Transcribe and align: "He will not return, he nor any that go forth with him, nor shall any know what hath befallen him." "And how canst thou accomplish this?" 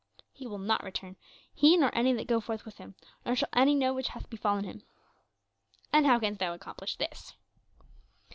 "He 0.33 0.47
will 0.47 0.57
not 0.57 0.83
return, 0.83 1.15
he 1.53 1.77
nor 1.77 1.91
any 1.93 2.11
that 2.13 2.25
go 2.25 2.39
forth 2.41 2.65
with 2.65 2.77
him, 2.79 2.95
nor 3.23 3.35
shall 3.35 3.49
any 3.53 3.75
know 3.75 3.93
what 3.93 4.07
hath 4.07 4.31
befallen 4.31 4.63
him." 4.63 4.81
"And 5.93 6.07
how 6.07 6.19
canst 6.19 6.39
thou 6.39 6.55
accomplish 6.55 6.95
this?" 6.95 7.35